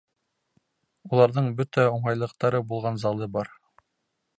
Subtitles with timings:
[1.11, 3.59] Уларҙың бөтә уңайлыҡтары булған залы бар.